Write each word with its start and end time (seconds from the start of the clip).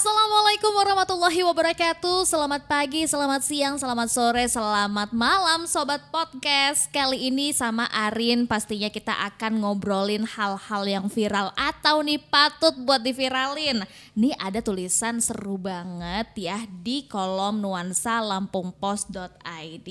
Assalamualaikum 0.00 0.72
warahmatullahi 0.80 1.44
wabarakatuh. 1.44 2.24
Selamat 2.24 2.64
pagi, 2.64 3.04
selamat 3.04 3.44
siang, 3.44 3.76
selamat 3.76 4.08
sore, 4.08 4.48
selamat 4.48 5.12
malam 5.12 5.68
Sobat 5.68 6.00
Podcast. 6.08 6.88
Kali 6.88 7.28
ini 7.28 7.52
sama 7.52 7.84
Arin 7.92 8.48
pastinya 8.48 8.88
kita 8.88 9.12
akan 9.12 9.60
ngobrolin 9.60 10.24
hal-hal 10.24 10.88
yang 10.88 11.06
viral 11.12 11.52
Atau 11.52 12.00
nih 12.00 12.16
patut 12.16 12.72
buat 12.80 13.04
diviralin. 13.04 13.84
Nih 14.16 14.32
ada 14.40 14.64
tulisan 14.64 15.20
seru 15.20 15.60
banget 15.60 16.32
ya 16.32 16.64
di 16.64 17.04
kolom 17.04 17.60
nuansa 17.60 18.24
lampungpost.id 18.24 19.88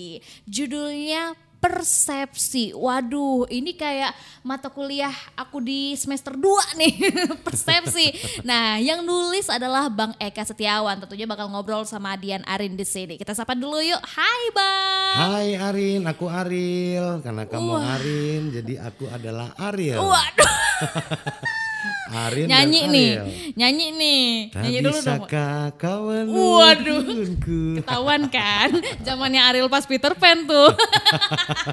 Judulnya 0.49 1.37
persepsi. 1.59 2.71
Waduh, 2.71 3.45
ini 3.51 3.75
kayak 3.75 4.15
mata 4.41 4.71
kuliah 4.71 5.11
aku 5.35 5.59
di 5.59 5.93
semester 5.99 6.33
2 6.33 6.79
nih, 6.79 6.93
persepsi. 7.45 8.15
Nah, 8.47 8.79
yang 8.79 9.03
nulis 9.03 9.51
adalah 9.51 9.91
Bang 9.91 10.15
Eka 10.17 10.47
Setiawan. 10.47 11.03
Tentunya 11.03 11.27
bakal 11.27 11.51
ngobrol 11.51 11.83
sama 11.83 12.15
Dian 12.15 12.41
Arin 12.47 12.79
di 12.79 12.87
sini. 12.87 13.19
Kita 13.19 13.35
sapa 13.35 13.53
dulu 13.53 13.83
yuk. 13.83 13.99
Hai, 13.99 14.43
Bang. 14.55 15.15
Hai 15.19 15.49
Arin, 15.59 16.01
aku 16.07 16.25
Ariel. 16.31 17.19
Karena 17.19 17.43
kamu 17.43 17.71
Wah. 17.75 17.95
Arin, 17.99 18.41
jadi 18.55 18.73
aku 18.87 19.11
adalah 19.11 19.51
Ariel. 19.59 19.99
Waduh, 19.99 20.55
Arin 22.09 22.45
nyanyi 22.51 22.81
nih. 22.89 23.11
Nyanyi 23.55 23.87
nih. 23.95 24.23
Tak 24.51 24.61
Nyanyi 24.65 24.79
dulu 24.81 24.99
dong. 24.99 25.23
kau 25.77 26.03
Waduh. 26.09 27.03
Ketahuan 27.81 28.23
kan, 28.27 28.69
zamannya 29.07 29.41
Ariel 29.41 29.69
pas 29.71 29.85
Peter 29.85 30.13
Pan 30.17 30.45
tuh. 30.45 30.71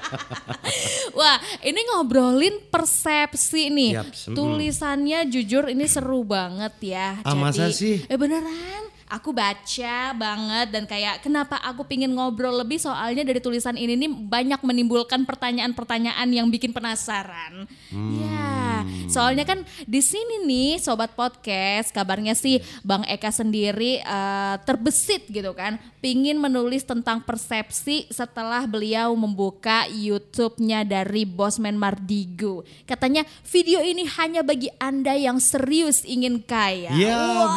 Wah, 1.19 1.39
ini 1.65 1.81
ngobrolin 1.93 2.61
persepsi 2.69 3.73
nih. 3.73 3.93
Mm. 4.01 4.35
Tulisannya 4.37 5.19
jujur 5.31 5.73
ini 5.73 5.87
seru 5.89 6.23
banget 6.23 6.75
ya. 6.81 7.09
Ah, 7.25 7.35
masa 7.35 7.73
sih? 7.73 8.05
Eh 8.07 8.19
beneran? 8.19 8.96
Aku 9.07 9.31
baca 9.31 9.97
banget 10.19 10.67
dan 10.75 10.83
kayak 10.83 11.23
kenapa 11.23 11.63
aku 11.63 11.87
pingin 11.87 12.11
ngobrol 12.11 12.59
lebih 12.59 12.83
soalnya 12.83 13.23
dari 13.23 13.39
tulisan 13.39 13.79
ini 13.79 13.95
nih 13.95 14.11
banyak 14.11 14.61
menimbulkan 14.67 15.23
pertanyaan-pertanyaan 15.23 16.27
yang 16.27 16.51
bikin 16.51 16.75
penasaran. 16.75 17.71
Ya, 17.95 18.83
soalnya 19.07 19.47
kan 19.47 19.63
di 19.87 20.03
sini 20.03 20.43
nih 20.43 20.83
sobat 20.83 21.15
podcast 21.15 21.95
kabarnya 21.95 22.35
sih 22.35 22.59
Bang 22.83 23.07
Eka 23.07 23.31
sendiri 23.31 24.03
eh, 24.03 24.55
terbesit 24.67 25.31
gitu 25.31 25.55
kan, 25.55 25.79
pingin 26.03 26.43
menulis 26.43 26.83
tentang 26.83 27.23
persepsi 27.23 28.11
setelah 28.11 28.67
beliau 28.67 29.15
membuka 29.15 29.87
YouTube-nya 29.87 30.83
dari 30.83 31.23
Bosman 31.23 31.79
Mardigo. 31.79 32.67
Katanya 32.83 33.23
video 33.47 33.79
ini 33.87 34.03
hanya 34.19 34.43
bagi 34.43 34.67
anda 34.83 35.15
yang 35.15 35.39
serius 35.39 36.03
ingin 36.03 36.43
kaya. 36.43 36.91
Ya, 36.91 37.55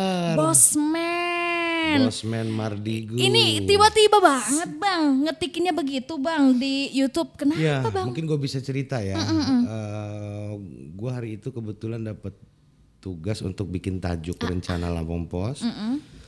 benar-benar. 0.00 0.36
Bosman. 0.36 1.98
Bosman 2.06 2.48
Mardigu. 2.48 3.14
Ini 3.14 3.64
tiba-tiba 3.64 4.18
banget 4.18 4.70
bang, 4.76 5.02
ngetikinnya 5.26 5.72
begitu 5.72 6.16
bang 6.16 6.54
di 6.54 6.92
YouTube. 6.92 7.34
Kenapa 7.34 7.58
Ya, 7.58 7.82
bang? 7.82 8.06
mungkin 8.06 8.24
gue 8.24 8.38
bisa 8.38 8.60
cerita 8.60 9.00
ya. 9.00 9.18
gue 10.90 11.10
hari 11.10 11.36
itu 11.36 11.50
kebetulan 11.50 12.04
dapat 12.04 12.36
tugas 13.00 13.40
untuk 13.40 13.72
bikin 13.72 13.96
tajuk 13.96 14.36
rencana 14.38 14.92
Lampung 14.92 15.24
Pos. 15.24 15.64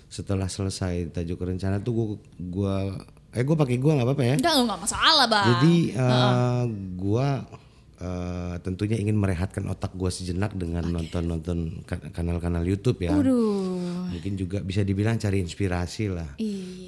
Setelah 0.08 0.48
selesai 0.48 1.08
tajuk 1.10 1.40
rencana 1.40 1.80
tuh 1.80 1.92
gue 1.92 2.06
gua 2.42 3.00
eh 3.32 3.40
gue 3.40 3.56
pakai 3.56 3.76
gue 3.76 3.92
nggak 3.92 4.04
apa-apa 4.04 4.24
ya. 4.24 4.36
Enggak, 4.36 4.54
enggak 4.60 4.80
masalah 4.80 5.26
bang. 5.26 5.46
Jadi 5.48 5.76
eh, 5.94 6.62
gua 6.96 7.28
eh, 8.02 8.54
tentunya 8.60 8.98
ingin 8.98 9.14
merehatkan 9.14 9.62
otak 9.70 9.94
gua 9.94 10.10
sejenak 10.10 10.58
dengan 10.58 10.82
nonton-nonton 10.90 11.86
ka- 11.86 12.10
kanal-kanal 12.10 12.66
YouTube 12.66 12.98
ya. 13.06 13.14
Aduh. 13.14 14.10
Mungkin 14.10 14.34
juga 14.34 14.58
bisa 14.60 14.82
dibilang 14.82 15.16
cari 15.16 15.38
inspirasi 15.38 16.10
lah. 16.10 16.34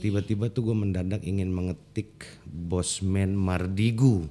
Tiba-tiba 0.03 0.53
tuh 0.53 0.69
gue 0.69 0.77
mendadak 0.77 1.25
ingin 1.25 1.49
mengetik 1.49 2.27
Bosman 2.45 3.33
Mardigu. 3.33 4.29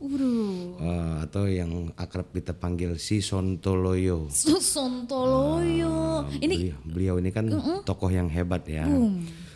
Eh, 0.78 1.16
atau 1.24 1.48
yang 1.48 1.90
akrab 1.96 2.30
kita 2.30 2.54
panggil 2.54 3.00
si 3.00 3.24
Sontoloyo. 3.24 4.30
Sontoloyo. 4.30 6.28
ini 6.38 6.70
Beliau, 6.70 6.78
beliau 6.86 7.16
ini 7.18 7.30
kan 7.32 7.46
tokoh 7.82 8.12
yang 8.12 8.30
hebat 8.30 8.68
ya. 8.68 8.86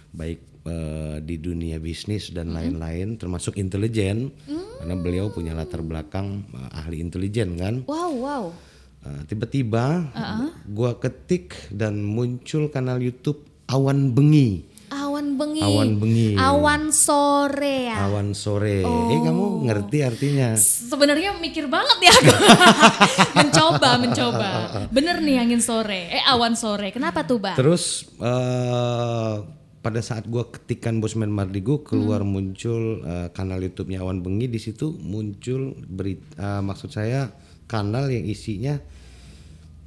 Baik 0.09 0.41
eh, 0.67 1.17
di 1.23 1.39
dunia 1.39 1.79
bisnis 1.79 2.35
dan 2.35 2.51
lain-lain 2.51 3.15
termasuk 3.15 3.55
intelijen. 3.55 4.35
Karena 4.77 4.93
beliau 4.93 5.31
punya 5.31 5.55
latar 5.55 5.81
belakang 5.81 6.43
eh, 6.51 6.79
ahli 6.83 6.99
intelijen 6.99 7.55
kan. 7.55 7.87
wow 7.87 8.11
wow. 8.11 8.43
Eh, 9.07 9.21
tiba-tiba 9.31 10.11
gua 10.67 10.99
ketik 10.99 11.55
dan 11.71 12.03
muncul 12.03 12.67
kanal 12.67 12.99
YouTube 12.99 13.39
Awan 13.71 14.11
Bengi. 14.11 14.77
Awan 14.87 15.35
bengi. 15.35 15.59
Awan 15.59 15.89
bengi. 15.99 16.29
Awan 16.39 16.83
sore 16.95 17.91
ya. 17.91 18.07
Awan 18.07 18.31
sore. 18.31 18.87
Eh 18.87 19.19
kamu 19.19 19.67
ngerti 19.67 19.97
artinya? 19.99 20.55
Sebenarnya 20.55 21.35
mikir 21.43 21.67
banget 21.67 22.07
ya 22.07 22.13
aku. 22.15 22.33
mencoba, 23.43 23.89
mencoba. 23.99 24.49
Bener 24.95 25.19
nih 25.19 25.43
angin 25.43 25.59
sore. 25.59 26.07
Eh 26.07 26.23
awan 26.23 26.55
sore. 26.55 26.95
Kenapa 26.95 27.27
tuh 27.27 27.43
bang? 27.43 27.59
Terus 27.59 28.07
eh, 28.15 29.33
pada 29.79 30.01
saat 30.01 30.25
gua 30.27 30.49
ketikan 30.49 30.99
Bosman 30.99 31.31
Mardigo 31.31 31.85
keluar 31.85 32.25
muncul 32.27 33.01
eh, 33.05 33.27
kanal 33.31 33.61
YouTube-nya 33.63 34.03
Awan 34.03 34.19
Bengi 34.25 34.49
di 34.49 34.59
situ 34.59 34.91
muncul 34.99 35.77
berita 35.85 36.59
maksud 36.65 36.91
saya 36.91 37.31
kanal 37.67 38.09
yang 38.09 38.25
isinya 38.25 38.79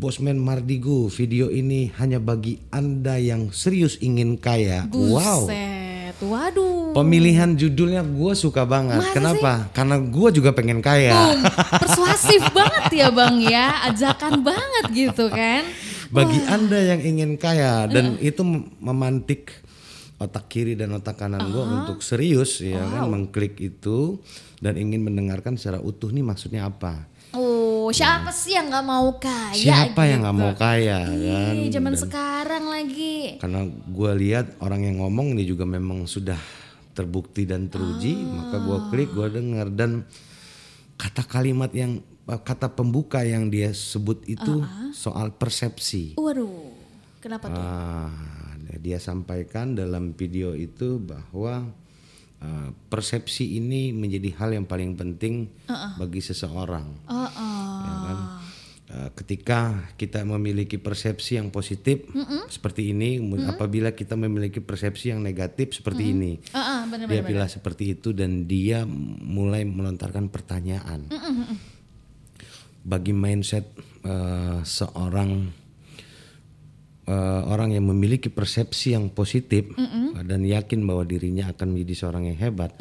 Bosman 0.00 0.40
Mardigo 0.40 1.12
video 1.12 1.52
ini 1.52 1.92
hanya 2.00 2.16
bagi 2.16 2.56
Anda 2.72 3.20
yang 3.20 3.52
serius 3.52 4.00
ingin 4.00 4.40
kaya. 4.40 4.88
Wow. 4.88 5.44
Buset. 5.44 6.16
Waduh. 6.24 6.96
Pemilihan 6.96 7.52
judulnya 7.52 8.00
gue 8.00 8.32
suka 8.32 8.64
banget. 8.64 8.96
Masa 8.96 9.12
Kenapa? 9.12 9.52
Karena 9.76 10.00
gue 10.00 10.28
juga 10.32 10.56
pengen 10.56 10.80
kaya. 10.80 11.12
Boom. 11.12 11.40
Persuasif 11.84 12.40
banget 12.52 12.84
ya 12.96 13.08
bang 13.12 13.36
ya. 13.44 13.66
Ajakan 13.92 14.40
banget 14.40 14.84
gitu 14.92 15.28
kan. 15.28 15.68
Bagi 16.08 16.48
anda 16.48 16.80
yang 16.80 17.00
ingin 17.04 17.36
kaya 17.36 17.84
dan 17.84 18.16
itu 18.24 18.40
mem- 18.40 18.72
memantik 18.80 19.52
otak 20.20 20.52
kiri 20.52 20.76
dan 20.76 20.92
otak 20.92 21.16
kanan 21.16 21.48
gue 21.48 21.64
untuk 21.64 22.04
serius 22.04 22.60
ya 22.60 22.84
kan 22.84 23.08
mengklik 23.08 23.56
itu 23.56 24.20
dan 24.60 24.76
ingin 24.76 25.00
mendengarkan 25.00 25.56
secara 25.56 25.80
utuh 25.80 26.12
nih 26.12 26.20
maksudnya 26.20 26.68
apa. 26.68 27.08
Oh, 27.30 27.88
siapa 27.94 28.34
sih 28.34 28.58
yang 28.58 28.68
nggak 28.68 28.86
mau 28.86 29.16
kaya? 29.16 29.54
Siapa 29.54 30.02
yang 30.04 30.20
gitu? 30.20 30.24
nggak 30.26 30.36
mau 30.36 30.52
kaya 30.58 30.98
kan? 31.06 31.54
Ih, 31.56 31.70
zaman 31.70 31.94
sekarang 31.96 32.64
lagi. 32.68 33.38
Karena 33.38 33.64
gue 33.70 34.12
lihat 34.20 34.60
orang 34.60 34.84
yang 34.84 34.96
ngomong 35.00 35.38
ini 35.38 35.46
juga 35.46 35.62
memang 35.64 36.04
sudah 36.10 36.36
terbukti 36.92 37.46
dan 37.46 37.70
teruji, 37.70 38.18
maka 38.18 38.58
gue 38.60 38.78
klik, 38.92 39.10
gue 39.14 39.28
dengar 39.30 39.70
dan 39.70 40.04
kata 40.98 41.22
kalimat 41.24 41.70
yang 41.70 42.02
kata 42.26 42.74
pembuka 42.74 43.22
yang 43.22 43.48
dia 43.48 43.70
sebut 43.70 44.26
itu 44.26 44.66
soal 44.90 45.30
persepsi. 45.30 46.18
Waduh, 46.18 46.50
kenapa 47.22 47.46
tuh? 47.46 47.62
Ah, 47.62 48.39
dia 48.78 49.02
sampaikan 49.02 49.74
dalam 49.74 50.14
video 50.14 50.54
itu 50.54 51.02
bahwa 51.02 51.66
ah, 52.38 52.68
persepsi 52.92 53.58
ini 53.58 53.90
menjadi 53.90 54.30
hal 54.38 54.54
yang 54.54 54.66
paling 54.68 54.94
penting 54.94 55.50
bagi 55.98 56.22
seseorang. 56.22 56.86
Oh, 57.10 57.16
oh. 57.26 57.80
Ya 57.80 57.94
kan? 58.06 58.18
Ah, 58.90 59.06
ketika 59.14 59.86
kita 59.94 60.26
memiliki 60.26 60.74
persepsi 60.74 61.38
yang 61.38 61.54
positif 61.54 62.10
seperti 62.50 62.90
ini, 62.90 63.22
kemudian 63.22 63.54
apabila 63.54 63.94
kita 63.94 64.18
memiliki 64.18 64.58
persepsi 64.58 65.14
yang 65.14 65.22
negatif 65.22 65.78
seperti 65.78 66.10
ini, 66.10 66.42
Ah, 66.50 66.58
ah, 66.58 66.80
bener 66.90 67.06
dia 67.06 67.22
pilih 67.22 67.46
seperti 67.46 67.94
itu 67.94 68.10
dan 68.10 68.50
dia 68.50 68.82
mulai 69.22 69.62
melontarkan 69.62 70.26
pertanyaan. 70.26 71.06
Bagi 72.82 73.14
mindset 73.14 73.70
eh, 74.02 74.58
seorang 74.66 75.59
eh, 77.06 77.42
orang 77.48 77.72
yang 77.72 77.86
memiliki 77.88 78.28
persepsi 78.28 78.92
yang 78.92 79.12
positif 79.14 79.70
eh, 79.76 80.24
dan 80.24 80.44
yakin 80.44 80.84
bahwa 80.84 81.06
dirinya 81.06 81.48
akan 81.52 81.76
menjadi 81.76 81.94
seorang 82.06 82.28
yang 82.28 82.38
hebat 82.40 82.74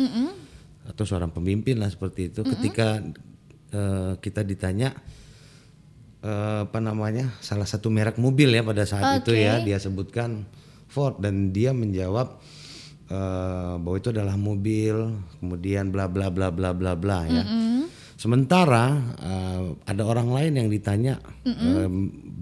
atau 0.89 1.03
seorang 1.05 1.29
pemimpin 1.29 1.77
lah 1.77 1.87
seperti 1.87 2.33
itu. 2.33 2.41
Ketika 2.41 3.03
eh, 3.71 4.13
kita 4.17 4.41
ditanya 4.41 4.91
eh, 6.25 6.65
apa 6.65 6.79
namanya 6.81 7.37
salah 7.39 7.69
satu 7.69 7.87
merek 7.93 8.17
mobil 8.17 8.49
ya 8.51 8.65
pada 8.65 8.83
saat 8.83 9.23
itu 9.23 9.37
ya 9.37 9.61
dia 9.63 9.77
sebutkan 9.79 10.43
Ford 10.89 11.21
dan 11.21 11.53
dia 11.53 11.71
menjawab 11.71 12.41
eh, 13.07 13.73
bahwa 13.77 13.95
itu 13.95 14.09
adalah 14.09 14.35
mobil 14.35 15.13
kemudian 15.37 15.93
bla 15.93 16.09
bla 16.09 16.33
bla 16.33 16.49
bla 16.49 16.73
bla 16.73 16.93
bla 16.97 17.19
ya. 17.29 17.43
Sementara 18.19 18.99
eh, 19.15 19.61
ada 19.87 20.03
orang 20.03 20.33
lain 20.33 20.53
yang 20.59 20.67
ditanya 20.67 21.23
eh, 21.47 21.89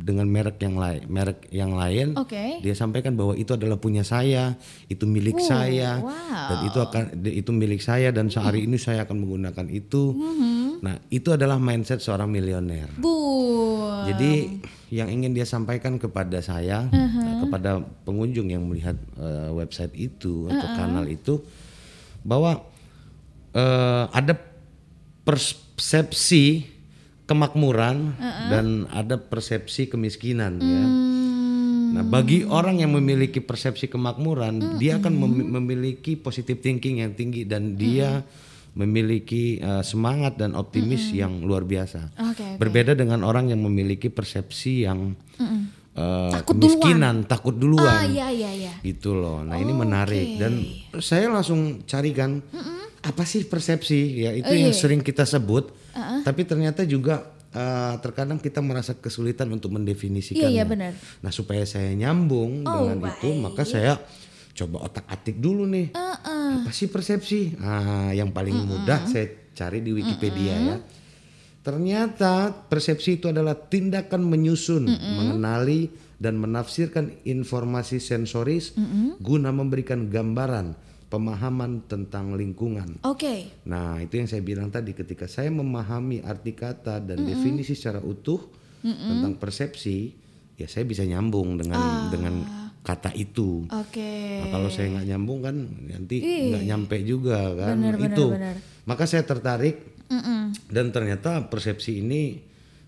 dengan 0.07 0.23
merek 0.31 0.55
yang 0.63 0.79
lain, 0.79 1.03
merek 1.11 1.51
yang 1.51 1.75
lain, 1.75 2.15
Oke. 2.15 2.63
dia 2.63 2.71
sampaikan 2.71 3.19
bahwa 3.19 3.35
itu 3.35 3.51
adalah 3.51 3.75
punya 3.75 4.07
saya, 4.07 4.55
itu 4.87 5.03
milik 5.03 5.35
saya, 5.43 5.99
wow. 5.99 6.47
dan 6.47 6.57
itu 6.63 6.79
akan 6.79 7.03
itu 7.27 7.51
milik 7.51 7.83
saya 7.83 8.15
dan 8.15 8.31
sehari 8.31 8.63
ini 8.63 8.79
saya 8.79 9.03
akan 9.03 9.19
menggunakan 9.19 9.67
itu. 9.67 10.15
Nah 10.79 10.95
itu 11.11 11.35
adalah 11.35 11.59
mindset 11.59 11.99
seorang 11.99 12.31
milioner. 12.31 12.87
Bu. 12.95 13.11
Jadi 14.07 14.63
yang 14.95 15.11
ingin 15.11 15.35
dia 15.35 15.43
sampaikan 15.43 15.99
kepada 15.99 16.39
saya, 16.39 16.87
Uh-huh. 16.87 17.43
kepada 17.43 17.83
pengunjung 18.07 18.47
yang 18.47 18.63
melihat 18.63 18.95
eh, 19.19 19.49
website 19.51 19.91
itu 19.97 20.47
atau 20.47 20.67
kanal 20.77 21.03
itu, 21.09 21.43
bahwa 22.23 22.63
eh, 23.51 24.05
ada 24.15 24.37
persepsi 25.27 26.76
kemakmuran 27.27 28.15
Uh-uh. 28.15 28.47
dan 28.49 28.65
ada 28.89 29.19
persepsi 29.19 29.91
kemiskinan 29.91 30.63
ya. 30.63 30.85
Hmm. 30.87 31.05
Nah, 31.87 32.03
bagi 32.03 32.43
orang 32.43 32.83
yang 32.83 32.95
memiliki 32.95 33.39
persepsi 33.39 33.87
kemakmuran, 33.87 34.79
dia 34.79 34.99
akan 34.99 35.13
mem- 35.15 35.49
memiliki 35.59 36.19
positive 36.19 36.59
thinking 36.59 37.03
yang 37.03 37.15
tinggi 37.15 37.47
dan 37.47 37.75
dia 37.79 38.23
memiliki 38.77 39.57
eh, 39.57 39.83
semangat 39.83 40.37
dan 40.37 40.53
optimis 40.53 41.09
yang 41.11 41.41
luar 41.41 41.65
biasa. 41.65 42.13
Oke, 42.31 42.43
oke. 42.43 42.59
Berbeda 42.61 42.93
dengan 42.93 43.25
orang 43.25 43.49
yang 43.49 43.63
memiliki 43.63 44.07
persepsi 44.13 44.85
yang 44.85 45.15
eh, 45.41 46.31
Takut 46.31 46.59
kemiskinan, 46.59 47.25
takut 47.25 47.55
duluan. 47.57 47.87
Ah 47.87 48.05
iya 48.05 48.29
iya 48.29 48.51
iya. 48.53 48.73
Gitu 48.85 49.17
loh. 49.17 49.41
Nah, 49.41 49.57
ini 49.57 49.73
menarik 49.73 50.37
dan 50.37 50.61
saya 51.01 51.31
langsung 51.31 51.87
carikan 51.89 52.43
apa 53.07 53.23
sih 53.23 53.47
persepsi 53.47 54.27
ya 54.27 54.35
itu 54.35 54.51
Oh, 54.51 54.57
yang 54.57 54.75
iya. 54.75 54.77
sering 54.77 54.99
kita 54.99 55.23
sebut. 55.23 55.71
Tapi 55.95 56.43
ternyata 56.43 56.83
juga 56.83 57.23
eh, 57.49 57.95
terkadang 58.03 58.37
kita 58.37 58.59
merasa 58.59 58.91
kesulitan 58.93 59.47
untuk 59.49 59.71
mendefinisikannya. 59.71 60.51
Iya, 60.51 60.51
iya, 60.51 60.63
benar. 60.67 60.91
Nah, 61.23 61.31
supaya 61.31 61.63
saya 61.63 61.95
nyambung 61.95 62.67
Oh, 62.67 62.91
dengan 62.91 63.07
itu, 63.07 63.31
maka 63.39 63.63
saya 63.63 63.95
coba 64.51 64.91
otak-atik 64.91 65.39
dulu 65.39 65.63
nih. 65.65 65.95
Apa 65.95 66.69
sih 66.69 66.91
persepsi? 66.91 67.55
Ah, 67.57 68.11
yang 68.11 68.35
paling 68.35 68.53
mudah 68.53 69.07
saya 69.07 69.31
cari 69.55 69.79
di 69.79 69.95
Wikipedia 69.95 70.53
ya. 70.53 70.77
Ternyata 71.63 72.51
persepsi 72.67 73.19
itu 73.19 73.27
adalah 73.27 73.51
tindakan 73.57 74.23
menyusun, 74.23 74.87
mengenali 74.87 75.91
dan 76.15 76.39
menafsirkan 76.39 77.11
informasi 77.23 77.99
sensoris 77.99 78.73
guna 79.19 79.51
memberikan 79.51 80.07
gambaran 80.07 80.73
pemahaman 81.07 81.87
tentang 81.87 82.35
lingkungan. 82.35 82.99
Oke. 83.07 83.63
Nah, 83.67 83.99
itu 84.03 84.19
yang 84.19 84.27
saya 84.27 84.43
bilang 84.43 84.67
tadi 84.67 84.91
ketika 84.91 85.25
saya 85.25 85.47
memahami 85.51 86.19
arti 86.23 86.51
kata 86.51 86.99
dan 86.99 87.23
definisi 87.23 87.75
secara 87.75 88.03
utuh 88.03 88.39
tentang 88.83 89.35
persepsi, 89.39 90.11
ya 90.59 90.67
saya 90.67 90.83
bisa 90.83 91.03
nyambung 91.07 91.59
dengan 91.59 92.11
dengan 92.11 92.35
kata 92.83 93.11
itu. 93.15 93.67
Oke. 93.67 94.43
Nah, 94.43 94.47
kalau 94.51 94.69
saya 94.71 94.95
nggak 94.95 95.07
nyambung 95.11 95.39
kan 95.43 95.55
nanti 95.91 96.17
nggak 96.23 96.63
nyampe 96.63 96.97
juga 97.03 97.51
kan 97.55 97.75
benar, 97.79 97.99
itu. 97.99 98.25
benar. 98.31 98.55
Maka 98.87 99.03
saya 99.03 99.23
tertarik 99.27 99.95
dan 100.71 100.91
ternyata 100.95 101.51
persepsi 101.51 101.99
ini 101.99 102.39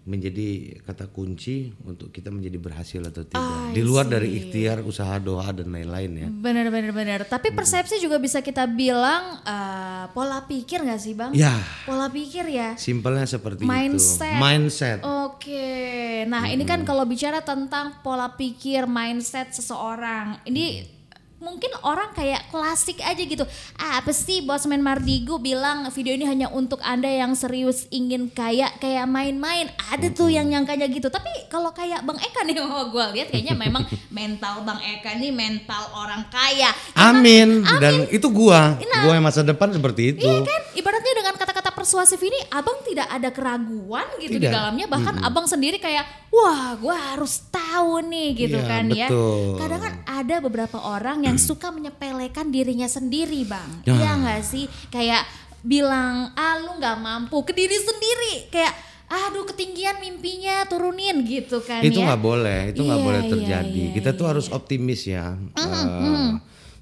menjadi 0.10 0.82
kata 0.82 1.14
kunci 1.14 1.70
untuk 1.86 2.10
kita 2.10 2.34
menjadi 2.34 2.58
berhasil 2.58 2.98
atau 3.06 3.22
tidak. 3.22 3.70
Di 3.70 3.86
luar 3.86 4.10
dari 4.10 4.34
ikhtiar, 4.34 4.82
usaha, 4.82 5.14
doa 5.22 5.46
dan 5.54 5.70
lain-lain 5.70 6.12
ya. 6.18 6.28
Benar 6.28 6.74
benar 6.74 6.90
benar. 6.90 7.20
Tapi 7.30 7.54
persepsi 7.54 8.02
juga 8.02 8.18
bisa 8.18 8.42
kita 8.42 8.66
bilang 8.66 9.38
eh, 9.46 10.10
pola 10.10 10.42
pikir 10.50 10.82
nggak 10.82 10.98
sih 11.00 11.14
bang? 11.14 11.30
Ya, 11.38 11.54
Pola 11.86 12.10
pikir 12.10 12.50
ya. 12.50 12.74
simpelnya 12.74 13.30
seperti 13.30 13.70
Mindset. 13.70 14.34
itu. 14.34 14.42
Mindset. 14.42 15.00
Oke, 15.06 16.26
nah 16.26 16.50
ini 16.50 16.66
kan 16.66 16.82
kalau 16.82 17.06
bicara 17.06 17.46
tentang 17.46 18.02
pola 18.02 18.34
pikir, 18.34 18.90
mindset 18.90 19.54
seseorang, 19.54 20.42
ini 20.50 20.98
mungkin 21.40 21.72
orang 21.88 22.12
kayak 22.12 22.52
klasik 22.52 23.00
aja 23.00 23.20
gitu. 23.24 23.48
Ah, 23.80 24.04
apa 24.04 24.12
sih 24.12 24.44
Bosman 24.44 24.84
Mardigu 24.84 25.40
bilang 25.40 25.88
video 25.92 26.12
ini 26.14 26.28
hanya 26.28 26.52
untuk 26.52 26.84
anda 26.84 27.08
yang 27.08 27.34
serius 27.34 27.88
ingin 27.90 28.28
kaya 28.28 28.68
kayak 28.80 29.08
main-main. 29.08 29.72
Ada 29.92 30.12
tuh 30.12 30.28
yang 30.28 30.52
nyangkanya 30.52 30.92
gitu. 30.92 31.08
Tapi 31.08 31.48
kalau 31.48 31.72
kayak 31.72 32.04
Bang 32.04 32.20
Eka 32.20 32.44
nih, 32.44 32.60
oh, 32.64 32.92
gue 32.92 33.06
lihat 33.16 33.32
kayaknya 33.32 33.56
memang 33.56 33.88
mental 34.12 34.68
Bang 34.68 34.80
Eka 34.84 35.16
nih 35.16 35.32
mental 35.32 35.84
orang 35.96 36.28
kaya. 36.28 36.76
Amin. 36.96 37.64
Dan 37.80 38.08
itu 38.12 38.28
gua, 38.28 38.76
gua 38.80 39.14
yang 39.16 39.26
masa 39.26 39.42
depan 39.42 39.72
seperti 39.72 40.16
itu. 40.16 40.28
Iya 40.28 40.44
kan, 40.44 40.62
ibaratnya 40.76 41.14
dengan 41.16 41.34
kata-kata 41.40 41.59
persuasif 41.72 42.20
ini, 42.20 42.36
abang 42.50 42.80
tidak 42.82 43.06
ada 43.06 43.30
keraguan 43.30 44.06
gitu 44.18 44.36
di 44.36 44.44
Tidak. 44.44 44.52
dalamnya. 44.52 44.86
Bahkan 44.86 45.22
abang 45.22 45.46
sendiri 45.46 45.78
kayak, 45.78 46.04
wah, 46.30 46.74
gue 46.74 46.92
harus 46.92 47.48
tahu 47.48 48.06
nih 48.06 48.30
gitu 48.36 48.58
Iya, 48.58 48.68
kan 48.68 48.84
ya. 48.90 49.08
betul. 49.08 49.58
Kadang 49.58 49.82
kan 49.82 49.94
ada 50.06 50.36
beberapa 50.40 50.78
orang 50.78 51.24
yang 51.24 51.38
suka 51.38 51.70
menyepelekan 51.70 52.50
dirinya 52.50 52.86
sendiri, 52.86 53.44
bang. 53.44 53.70
Ya. 53.84 53.94
Iya 53.94 54.12
nggak 54.18 54.42
sih? 54.42 54.66
Kayak 54.88 55.24
bilang, 55.60 56.32
ah 56.34 56.56
lu 56.58 56.78
nggak 56.78 56.98
mampu 56.98 57.44
ke 57.44 57.52
diri 57.52 57.76
sendiri, 57.76 58.48
kayak 58.48 58.74
aduh 59.10 59.42
ketinggian 59.44 59.98
mimpinya 59.98 60.70
turunin 60.70 61.26
gitu 61.26 61.66
kan 61.66 61.82
itu 61.82 61.98
ya. 61.98 62.14
nggak 62.14 62.22
boleh 62.22 62.70
itu 62.70 62.86
nggak 62.86 63.00
Iya, 63.02 63.08
boleh 63.10 63.22
iya, 63.26 63.32
terjadi 63.34 63.82
iya, 63.90 63.94
kita 63.98 64.10
tuh 64.14 64.26
harus 64.30 64.54
optimis 64.54 65.02
ya 65.10 65.34
eh, 65.34 66.30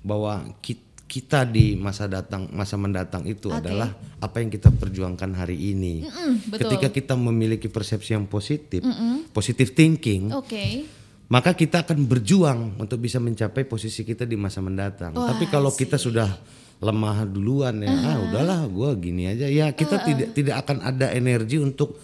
bahwa 0.04 0.44
ki- 0.60 0.87
kita 1.08 1.48
di 1.48 1.74
masa 1.74 2.04
datang 2.06 2.52
masa 2.52 2.76
mendatang 2.76 3.24
itu 3.24 3.48
adalah 3.48 3.96
apa 4.20 4.44
yang 4.44 4.52
kita 4.52 4.68
perjuangkan 4.70 5.32
hari 5.34 5.72
ini 5.72 6.04
betul. 6.46 6.68
ketika 6.68 6.92
kita 6.92 7.14
memiliki 7.16 7.72
persepsi 7.72 8.12
yang 8.12 8.28
positif 8.28 8.84
positive 9.32 9.72
thinking 9.72 10.36
Oke. 10.36 10.84
maka 11.32 11.56
kita 11.56 11.88
akan 11.88 12.04
berjuang 12.04 12.76
untuk 12.76 13.00
bisa 13.00 13.18
mencapai 13.18 13.64
posisi 13.64 14.04
kita 14.04 14.28
di 14.28 14.36
masa 14.36 14.60
mendatang 14.60 15.16
tapi 15.16 15.48
kalau 15.48 15.72
kita 15.72 15.96
sudah 15.96 16.28
lemah 16.78 17.24
duluan 17.26 17.82
ya 17.82 17.90
ah 17.90 18.18
udahlah 18.22 18.60
gua 18.68 18.92
gini 18.94 19.26
aja 19.26 19.48
ya 19.48 19.72
kita 19.72 20.04
tidak 20.04 20.30
tidak 20.36 20.56
akan 20.62 20.84
ada 20.84 21.10
energi 21.10 21.58
untuk 21.58 21.98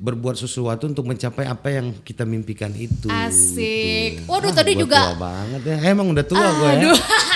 berbuat 0.00 0.32
sesuatu 0.32 0.88
untuk 0.88 1.04
mencapai 1.04 1.44
apa 1.44 1.68
yang 1.68 1.92
kita 2.00 2.24
mimpikan 2.24 2.72
itu. 2.72 3.04
Asik. 3.12 4.24
gitu. 4.24 4.32
Waduh, 4.32 4.48
Ah, 4.48 4.56
tadi 4.56 4.72
juga- 4.72 5.12
tua 5.12 5.28
banget 5.28 5.60
ya. 5.60 5.76
Emang 5.92 6.08
udah 6.08 6.24
tua 6.24 6.40
gue 6.40 6.70
ya. 6.80 6.88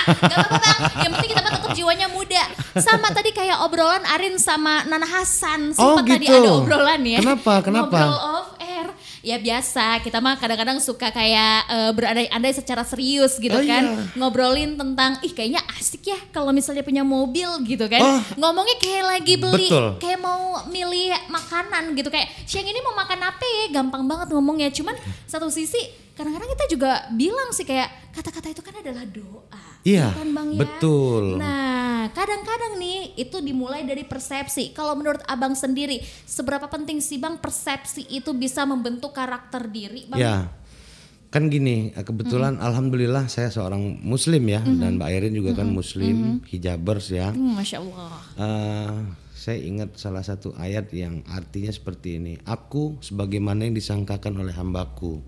Gak 0.05 0.37
apa-apa 0.37 0.57
bang. 0.59 0.79
Yang 1.01 1.11
penting 1.13 1.29
kita 1.29 1.41
mah 1.41 1.51
tetap 1.51 1.71
jiwanya 1.73 2.07
muda. 2.07 2.43
Sama 2.77 3.07
tadi 3.09 3.29
kayak 3.31 3.57
obrolan 3.61 4.03
Arin 4.05 4.35
sama 4.37 4.85
Nana 4.85 5.03
Hasan. 5.03 5.73
Oh, 5.73 5.97
Sempat 5.97 6.05
tadi 6.07 6.25
gitu. 6.25 6.37
ada 6.37 6.51
obrolan 6.55 7.01
ya. 7.01 7.19
Kenapa? 7.19 7.53
Kenapa? 7.59 7.97
Ngobrol 7.97 8.15
off 8.15 8.49
air. 8.57 8.87
Ya 9.25 9.41
biasa, 9.41 10.05
kita 10.05 10.21
mah 10.21 10.37
kadang-kadang 10.37 10.77
suka 10.77 11.09
kayak 11.09 11.65
eh, 11.65 11.91
berandai-andai 11.91 12.53
secara 12.53 12.85
serius 12.85 13.41
gitu 13.41 13.57
Oh, 13.57 13.65
kan. 13.65 13.81
iya. 13.81 14.13
Ngobrolin 14.13 14.77
tentang, 14.77 15.17
ih 15.19 15.33
kayaknya 15.33 15.65
asik 15.73 16.05
ya 16.05 16.19
kalau 16.29 16.53
misalnya 16.53 16.85
punya 16.85 17.01
mobil 17.01 17.49
gitu 17.65 17.89
kan. 17.89 17.97
Oh. 17.97 18.21
Ngomongnya 18.37 18.77
kayak 18.77 19.03
lagi 19.03 19.33
beli, 19.35 19.65
Betul. 19.65 19.97
kayak 19.97 20.21
mau 20.21 20.61
milih 20.69 21.09
makanan 21.25 21.97
gitu. 21.97 22.13
Kayak 22.13 22.29
siang 22.45 22.69
ini 22.69 22.77
mau 22.79 22.93
makan 22.93 23.17
apa 23.25 23.41
ya, 23.41 23.65
gampang 23.73 24.05
banget 24.05 24.29
ngomongnya. 24.29 24.69
Cuman 24.69 24.93
satu 25.25 25.49
sisi 25.49 25.81
kadang-kadang 26.13 26.49
kita 26.53 26.65
juga 26.69 26.91
bilang 27.09 27.49
sih 27.49 27.65
kayak 27.65 28.13
kata-kata 28.13 28.53
itu 28.53 28.61
kan 28.61 28.77
adalah 28.77 29.09
doa. 29.09 29.65
Iya, 29.85 30.17
kan 30.17 30.33
Bang 30.33 30.49
ya? 30.49 30.59
betul. 30.65 31.37
Nah, 31.37 32.09
kadang-kadang 32.09 32.81
nih 32.81 33.13
itu 33.21 33.37
dimulai 33.37 33.85
dari 33.85 34.01
persepsi. 34.01 34.73
Kalau 34.73 34.97
menurut 34.97 35.21
Abang 35.29 35.53
sendiri, 35.53 36.01
seberapa 36.25 36.65
penting 36.65 36.97
sih 37.05 37.21
Bang 37.21 37.37
persepsi 37.37 38.01
itu 38.09 38.33
bisa 38.33 38.65
membentuk 38.65 39.13
karakter 39.13 39.69
diri, 39.69 40.09
Bang? 40.09 40.17
Ya, 40.17 40.49
kan 41.29 41.53
gini, 41.53 41.93
kebetulan 41.93 42.57
alhamdulillah 42.57 43.29
saya 43.29 43.53
seorang 43.53 44.01
muslim 44.01 44.41
ya 44.49 44.65
dan 44.65 44.97
Mbak 44.97 45.09
Erin 45.13 45.33
juga 45.37 45.53
kan 45.61 45.69
muslim, 45.69 46.41
hijabers 46.49 47.13
ya. 47.13 47.29
Hmm, 47.29 47.53
Masya 47.53 47.77
Allah. 47.77 48.17
Eh, 48.41 48.97
saya 49.37 49.61
ingat 49.61 50.01
salah 50.01 50.25
satu 50.25 50.57
ayat 50.57 50.89
yang 50.97 51.21
artinya 51.29 51.69
seperti 51.69 52.17
ini. 52.17 52.33
Aku 52.41 52.97
sebagaimana 53.05 53.69
yang 53.69 53.77
disangkakan 53.77 54.41
oleh 54.41 54.55
hambaku. 54.57 55.21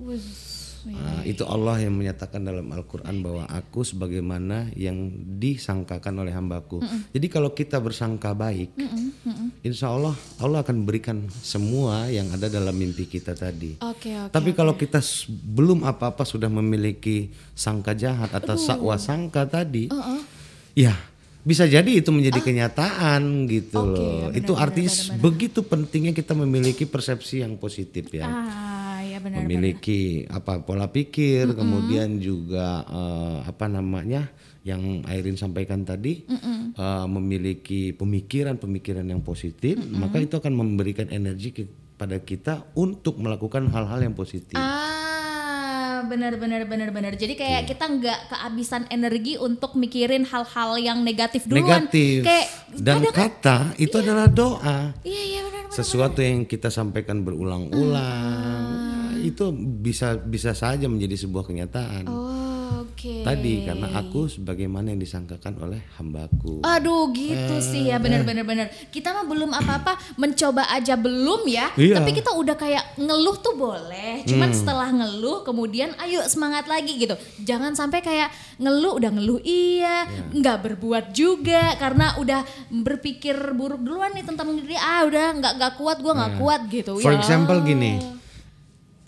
Nah, 0.87 1.21
itu 1.27 1.43
Allah 1.43 1.83
yang 1.83 1.99
menyatakan 1.99 2.39
dalam 2.39 2.67
Al-Quran 2.71 3.19
bahwa 3.19 3.43
aku 3.51 3.83
sebagaimana 3.83 4.71
yang 4.79 5.11
disangkakan 5.35 6.23
oleh 6.23 6.31
hambaku. 6.31 6.79
Jadi 7.11 7.27
kalau 7.27 7.51
kita 7.51 7.83
bersangka 7.83 8.31
baik, 8.31 8.71
insya 9.65 9.91
Allah 9.91 10.15
Allah 10.39 10.63
akan 10.63 10.87
berikan 10.87 11.27
semua 11.43 12.07
yang 12.07 12.31
ada 12.31 12.47
dalam 12.47 12.71
mimpi 12.71 13.03
kita 13.09 13.35
tadi. 13.35 13.75
Oke, 13.83 14.15
oke. 14.15 14.31
Tapi 14.31 14.49
kalau 14.55 14.79
kita 14.79 15.03
belum 15.29 15.83
apa-apa 15.83 16.23
sudah 16.23 16.47
memiliki 16.47 17.35
sangka 17.51 17.91
jahat 17.91 18.31
atau 18.31 18.55
sakwa 18.55 18.95
sangka 18.95 19.43
tadi, 19.43 19.91
ya 20.77 20.95
bisa 21.47 21.63
jadi 21.63 22.03
itu 22.03 22.11
menjadi 22.11 22.43
kenyataan 22.43 23.47
gitu 23.47 23.79
Oke, 23.79 24.03
loh. 24.03 24.27
benar, 24.27 24.35
itu 24.35 24.51
benar, 24.51 24.63
artinya 24.67 24.91
begitu 25.23 25.59
pentingnya 25.63 26.11
kita 26.11 26.35
memiliki 26.35 26.83
persepsi 26.83 27.39
yang 27.39 27.55
positif 27.55 28.11
ya. 28.11 28.27
Ah, 28.27 28.35
ya 28.35 28.76
benar. 29.29 29.43
memiliki 29.43 30.01
apa 30.25 30.59
pola 30.59 30.87
pikir, 30.87 31.51
kemudian 31.51 32.17
juga 32.17 32.81
eh, 32.83 33.37
apa 33.43 33.65
namanya 33.67 34.31
yang 34.61 35.03
Airin 35.03 35.35
sampaikan 35.35 35.83
tadi 35.83 36.27
eh, 36.27 37.05
memiliki 37.07 37.91
pemikiran-pemikiran 37.91 39.03
yang 39.03 39.19
positif, 39.19 39.75
maka 39.91 40.17
itu 40.17 40.35
akan 40.35 40.53
memberikan 40.53 41.07
energi 41.07 41.51
kepada 41.53 42.19
kita 42.19 42.53
untuk 42.73 43.17
melakukan 43.17 43.67
hal-hal 43.67 43.99
yang 44.01 44.13
positif. 44.13 44.53
Ah, 44.53 46.05
benar 46.05 46.35
benar 46.35 46.61
benar 46.63 46.89
benar. 46.91 47.13
Jadi 47.13 47.33
kayak 47.33 47.65
kita 47.65 47.85
nggak 47.87 48.19
kehabisan 48.29 48.85
energi 48.87 49.33
untuk 49.35 49.73
mikirin 49.73 50.23
hal-hal 50.23 50.77
yang 50.77 51.01
negatif 51.01 51.43
duluan. 51.43 51.87
Negatif 51.87 52.21
Kayak 52.21 52.47
dan 52.77 52.95
kadang 53.01 53.03
kan- 53.09 53.17
kata 53.33 53.57
itu 53.77 53.95
adalah 53.97 54.27
doa. 54.29 54.93
Iya 55.01 55.23
iya 55.23 55.39
benar 55.41 55.61
benar. 55.65 55.73
Sesuatu 55.73 56.19
yang 56.21 56.45
kita 56.45 56.69
sampaikan 56.69 57.25
berulang-ulang 57.25 58.56
itu 59.21 59.45
bisa 59.55 60.17
bisa 60.17 60.51
saja 60.51 60.85
menjadi 60.85 61.15
sebuah 61.17 61.43
kenyataan. 61.45 62.03
Oh, 62.07 62.47
Oke. 62.97 63.21
Tadi 63.21 63.61
karena 63.61 63.93
aku 63.93 64.25
sebagaimana 64.25 64.89
yang 64.89 64.97
disangkakan 64.97 65.61
oleh 65.61 65.85
hambaku. 66.01 66.65
Aduh 66.65 67.13
gitu 67.13 67.61
sih 67.61 67.93
ya 67.93 68.01
bener-bener 68.01 68.41
bener. 68.41 68.67
Kita 68.89 69.13
mah 69.13 69.21
belum 69.21 69.53
apa-apa 69.53 70.17
mencoba 70.17 70.65
aja 70.73 70.97
belum 70.97 71.45
ya. 71.45 71.69
Iya. 71.77 72.01
Tapi 72.01 72.11
kita 72.17 72.33
udah 72.33 72.57
kayak 72.57 72.97
ngeluh 72.97 73.37
tuh 73.37 73.53
boleh. 73.53 74.25
Cuman 74.25 74.49
setelah 74.49 74.89
ngeluh 74.89 75.45
kemudian 75.45 75.93
ayo 76.01 76.25
semangat 76.25 76.65
lagi 76.65 76.97
gitu. 76.97 77.13
Jangan 77.45 77.77
sampai 77.77 78.01
kayak 78.01 78.33
ngeluh 78.57 78.97
udah 78.97 79.13
ngeluh 79.13 79.39
iya, 79.45 80.09
nggak 80.33 80.57
berbuat 80.65 81.13
juga 81.13 81.77
karena 81.77 82.17
udah 82.17 82.41
berpikir 82.73 83.37
buruk 83.53 83.77
duluan 83.77 84.09
nih 84.17 84.25
tentang 84.25 84.57
diri. 84.57 84.73
Ah 84.73 85.05
udah 85.05 85.37
nggak 85.37 85.53
nggak 85.61 85.73
kuat 85.77 85.97
gua 86.01 86.13
nggak 86.17 86.33
kuat 86.41 86.61
gitu. 86.73 86.97
For 86.97 87.13
Ya. 87.13 87.21
example 87.21 87.61
gini, 87.61 88.01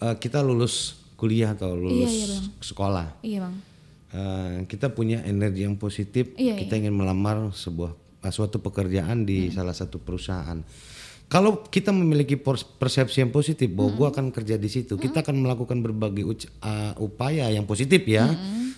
eh, 0.01 0.15
kita 0.15 0.39
lulus 0.39 0.97
kuliah 1.13 1.51
atau 1.51 1.75
lulus 1.75 2.07
Iya, 2.07 2.15
iya, 2.15 2.27
Bang. 2.29 2.45
sekolah. 2.59 3.07
Iya 3.19 3.39
bang. 3.41 3.55
Eh, 4.09 4.55
kita 4.65 4.89
punya 4.89 5.21
energi 5.21 5.61
yang 5.61 5.75
positif, 5.75 6.33
Iya, 6.33 6.55
kita 6.55 6.75
ingin 6.75 6.91
melamar 6.91 7.51
sebuah 7.51 7.91
eh, 8.19 8.31
suatu 8.31 8.57
pekerjaan 8.57 9.23
di 9.23 9.47
salah 9.49 9.71
satu 9.71 9.99
perusahaan. 9.99 10.57
Kalau 11.27 11.61
kita 11.61 11.93
memiliki 11.93 12.33
pers- 12.33 12.65
persepsi 12.65 13.21
yang 13.21 13.29
positif 13.29 13.69
bahwa 13.69 13.93
gua 13.93 14.07
akan 14.09 14.33
kerja 14.33 14.57
di 14.57 14.65
situ, 14.65 14.97
kita 14.97 15.21
akan 15.21 15.37
melakukan 15.39 15.77
berbagai 15.77 16.25
eh, 16.41 16.93
upaya 16.97 17.47
yang 17.47 17.63
positif 17.63 18.01
ya, 18.01 18.25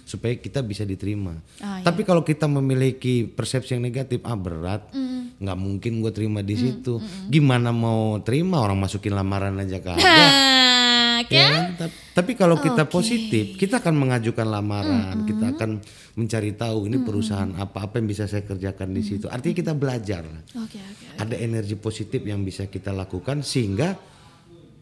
supaya 0.03 0.35
kita 0.35 0.59
bisa 0.59 0.83
diterima. 0.83 1.39
Ah, 1.57 1.79
iya. 1.79 1.87
Tapi 1.87 2.03
kalau 2.03 2.21
kita 2.21 2.45
memiliki 2.45 3.23
persepsi 3.23 3.71
yang 3.71 3.81
negatif, 3.81 4.19
ah 4.21 4.35
berat, 4.35 4.83
nggak 5.39 5.57
mungkin 5.57 6.03
gue 6.03 6.11
terima 6.11 6.43
di 6.43 6.59
situ. 6.59 6.99
Gimana 7.25 7.71
mau 7.71 8.19
terima 8.19 8.59
orang 8.59 8.75
masukin 8.77 9.15
lamaran 9.15 9.55
aja 9.55 9.79
kagak. 9.79 10.03
Ya? 11.31 11.71
Tap- 11.73 11.95
Tapi 12.11 12.35
kalau 12.35 12.59
kita 12.59 12.83
positif, 12.85 13.55
kita 13.55 13.79
akan 13.79 13.95
mengajukan 13.95 14.43
lamaran, 14.43 15.23
kita 15.23 15.55
akan 15.55 15.79
mencari 16.13 16.51
tahu 16.51 16.85
ini 16.85 16.99
perusahaan 16.99 17.47
apa 17.55 17.87
apa 17.87 17.97
yang 17.97 18.05
bisa 18.05 18.27
saya 18.27 18.43
kerjakan 18.43 18.91
di 18.91 19.01
situ. 19.01 19.25
Artinya 19.25 19.55
kita 19.55 19.73
belajar. 19.73 20.27
Oke 20.53 20.75
oke. 20.77 21.05
Ada 21.15 21.35
energi 21.39 21.73
positif 21.73 22.19
yang 22.21 22.43
bisa 22.43 22.67
kita 22.67 22.91
lakukan 22.91 23.39
sehingga 23.41 23.95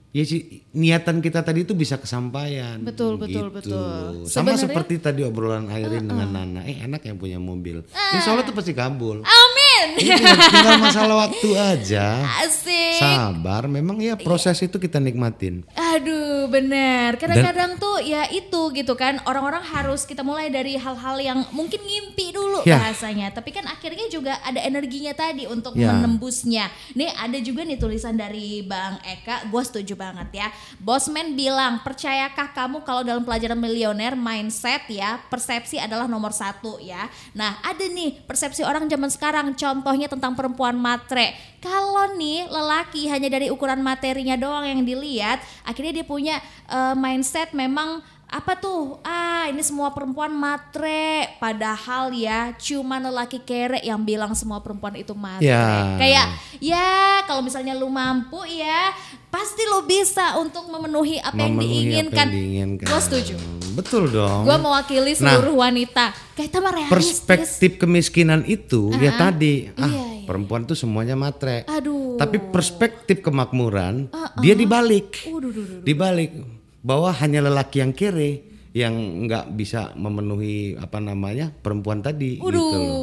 ya 0.10 0.26
niatan 0.74 1.22
kita 1.22 1.46
tadi 1.46 1.62
itu 1.62 1.78
bisa 1.78 2.02
kesampaian. 2.02 2.82
Betul, 2.82 3.22
betul, 3.22 3.54
gitu. 3.54 3.54
betul. 3.54 4.26
Sama 4.26 4.58
Sebenarnya- 4.58 4.62
seperti 4.66 4.94
tadi 4.98 5.22
obrolan 5.22 5.70
Airin 5.70 6.02
dengan 6.04 6.34
Nana. 6.34 6.66
Eh 6.66 6.82
enak 6.82 7.06
yang 7.06 7.16
punya 7.16 7.38
mobil. 7.38 7.86
Insya 7.86 8.34
Allah 8.34 8.42
tuh 8.42 8.58
pasti 8.58 8.74
kabul. 8.74 9.22
Amin. 9.22 9.88
Ini 9.96 10.10
tinggal, 10.12 10.38
tinggal 10.50 10.76
masalah 10.82 11.16
waktu 11.24 11.50
aja. 11.54 12.26
Asik. 12.42 12.98
Sabar, 12.98 13.70
memang 13.70 14.02
ya 14.02 14.18
proses 14.18 14.58
itu 14.60 14.76
kita 14.76 14.98
nikmatin. 14.98 15.62
Aduh 15.72 16.29
bener. 16.48 17.18
Kadang-kadang 17.20 17.76
tuh 17.76 18.00
ya 18.06 18.30
itu 18.30 18.72
gitu 18.72 18.94
kan. 18.94 19.18
Orang-orang 19.26 19.66
harus 19.66 20.06
kita 20.06 20.22
mulai 20.22 20.54
dari 20.54 20.78
hal-hal 20.78 21.18
yang 21.18 21.40
mungkin 21.52 21.82
ngimpi 21.82 22.30
dulu 22.32 22.62
Ya. 22.64 22.78
bahasanya 22.78 23.34
Tapi 23.34 23.50
kan 23.50 23.66
akhirnya 23.66 24.06
juga 24.14 24.38
ada 24.46 24.62
energinya 24.62 25.12
tadi 25.18 25.50
untuk 25.50 25.74
Ya. 25.74 25.90
menembusnya. 25.98 26.70
Nih 26.94 27.10
ada 27.18 27.36
juga 27.42 27.66
nih 27.66 27.82
tulisan 27.82 28.14
dari 28.14 28.62
Bang 28.62 29.02
Eka. 29.02 29.50
Gue 29.50 29.64
setuju 29.66 29.98
banget 29.98 30.46
ya. 30.46 30.48
Bosman 30.78 31.34
bilang 31.34 31.82
Percayakah 31.82 32.54
kamu 32.54 32.86
kalau 32.86 33.02
dalam 33.02 33.26
pelajaran 33.26 33.58
milioner 33.58 34.14
Mindset 34.14 34.86
ya 34.92 35.18
Persepsi 35.32 35.82
adalah 35.82 36.06
nomor 36.06 36.30
satu 36.30 36.78
ya? 36.78 37.10
Nah 37.34 37.58
ada 37.66 37.82
nih 37.90 38.22
persepsi 38.30 38.62
orang 38.62 38.86
zaman 38.86 39.10
sekarang 39.10 39.58
Contohnya 39.58 40.06
tentang 40.06 40.38
perempuan 40.38 40.78
matre. 40.78 41.34
Kalau 41.60 42.14
nih 42.16 42.46
lelaki 42.48 43.10
hanya 43.10 43.28
dari 43.32 43.50
ukuran 43.50 43.82
materinya 43.82 44.38
doang 44.38 44.68
yang 44.68 44.82
dilihat 44.86 45.42
Akhirnya 45.66 46.04
dia 46.04 46.06
punya 46.06 46.29
eh, 46.38 46.94
mindset 46.94 47.50
memang 47.52 48.00
apa 48.26 48.54
tuh 48.56 49.02
ah 49.02 49.50
ini 49.50 49.58
semua 49.60 49.90
perempuan 49.90 50.30
matre 50.30 51.34
padahal 51.38 52.14
ya 52.14 52.54
cuma 52.56 53.00
lelaki 53.00 53.42
kere 53.42 53.82
yang 53.82 53.98
bilang 54.00 54.32
semua 54.32 54.62
perempuan 54.62 54.94
itu 54.96 55.18
matre 55.18 55.42
Ya. 55.42 55.98
kayak 55.98 56.26
ya 56.60 56.90
kalau 57.26 57.42
misalnya 57.42 57.74
lu 57.74 57.90
mampu 57.90 58.38
ya 58.46 58.94
pasti 59.28 59.66
lu 59.66 59.82
bisa 59.84 60.38
untuk 60.38 60.62
memenuhi 60.68 61.18
apa 61.18 61.38
yang 61.38 61.54
Memenuhi 61.54 61.66
apa 61.66 61.82
diinginkan 61.82 62.28
yang 62.28 62.38
diinginkan. 62.76 62.86
gue 62.86 63.00
setuju 63.00 63.34
Betul 63.72 64.10
dong. 64.12 64.42
gue 64.44 64.58
mewakili 64.60 65.14
seluruh 65.16 65.56
wanita 65.56 66.06
kayak 66.32 66.54
mah 66.56 66.74
realistis 66.76 67.26
Perspektif 67.26 67.72
kemiskinan 67.78 68.46
itu 68.46 68.94
ya 68.96 69.10
tadi 69.16 69.74
ah 69.74 69.86
Iya, 69.86 70.06
iya. 70.16 70.26
perempuan 70.26 70.66
tuh 70.66 70.76
semuanya 70.76 71.14
matre. 71.16 71.66
aduh 71.66 72.09
Tapi 72.20 72.38
perspektif 72.52 73.24
kemakmuran 73.24 74.12
dia 74.44 74.54
dibalik. 74.54 75.24
Duh, 75.24 75.40
duh. 75.40 75.80
Dibalik 75.82 76.36
bahwa 76.84 77.16
hanya 77.16 77.48
lelaki 77.48 77.80
yang 77.80 77.96
kere 77.96 78.44
yang 78.76 79.26
nggak 79.26 79.56
bisa 79.58 79.98
memenuhi 79.98 80.78
apa 80.78 81.02
namanya 81.02 81.50
perempuan 81.50 82.04
tadi 82.04 82.38
gitu 82.38 82.76
loh. 82.78 83.00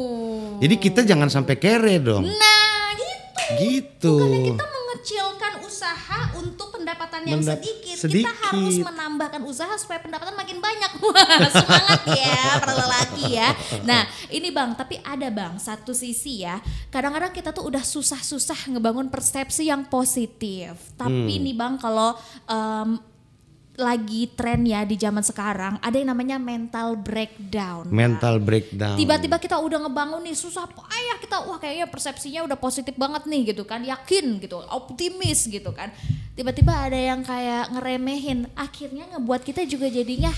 Jadi 0.57 0.75
kita 0.79 1.01
jangan 1.03 1.27
sampai 1.27 1.59
kere 1.59 1.99
dong. 1.99 2.23
nah 2.25 2.87
gitu 2.95 3.17
Gitu. 3.57 4.15
Bukannya 4.17 4.41
kita 4.53 4.65
mengecilkan 4.67 5.46
usaha 6.17 6.33
untuk 6.35 6.67
pendapatan 6.71 7.21
yang 7.23 7.39
Mendap- 7.39 7.61
sedikit. 7.61 7.97
sedikit. 7.99 8.25
Kita 8.25 8.33
harus 8.49 8.75
menambahkan 8.79 9.41
usaha 9.43 9.73
supaya 9.77 9.99
pendapatan 9.99 10.33
makin 10.33 10.57
banyak. 10.57 10.91
Wah, 11.03 11.29
semangat 11.47 12.01
ya 12.09 12.41
para 12.57 12.73
lelaki 12.75 13.23
ya. 13.31 13.49
Nah, 13.83 14.01
ini 14.27 14.49
Bang, 14.49 14.73
tapi 14.73 14.97
ada 14.99 15.29
Bang, 15.29 15.57
satu 15.57 15.93
sisi 15.93 16.41
ya. 16.41 16.57
Kadang-kadang 16.89 17.29
kita 17.31 17.49
tuh 17.51 17.67
udah 17.67 17.83
susah-susah 17.83 18.73
ngebangun 18.73 19.07
persepsi 19.07 19.69
yang 19.69 19.85
positif. 19.85 20.73
Tapi 20.95 21.29
Hmm. 21.29 21.43
nih 21.43 21.55
Bang, 21.55 21.73
kalau 21.77 22.17
em, 22.45 22.97
lagi 23.77 24.25
tren 24.33 24.65
ya 24.65 24.81
di 24.83 24.97
zaman 24.97 25.21
sekarang, 25.21 25.77
ada 25.79 25.93
yang 25.93 26.09
namanya 26.09 26.41
mental 26.41 26.97
breakdown. 26.97 27.85
Mental 27.93 28.41
breakdown. 28.41 28.97
Tiba-tiba 28.97 29.37
kita 29.37 29.61
udah 29.61 29.85
ngebangun 29.85 30.25
nih 30.25 30.33
susah 30.33 30.65
payah 30.65 31.17
kita 31.21 31.45
wah 31.45 31.61
kayaknya 31.61 31.85
persepsinya 31.85 32.41
udah 32.49 32.57
positif 32.57 32.97
banget 32.97 33.29
nih 33.29 33.53
gitu 33.53 33.63
kan 33.63 33.85
yakin 33.85 34.41
gitu 34.41 34.57
optimis 34.73 35.45
gitu 35.45 35.69
kan 35.75 35.93
tiba-tiba 36.33 36.73
ada 36.73 36.97
yang 36.97 37.21
kayak 37.21 37.73
ngeremehin 37.73 38.49
akhirnya 38.57 39.05
ngebuat 39.13 39.41
kita 39.45 39.67
juga 39.69 39.91
jadinya 39.91 40.33